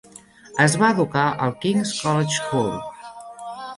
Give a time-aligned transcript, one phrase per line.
[0.63, 2.73] Es va educar al King's College School.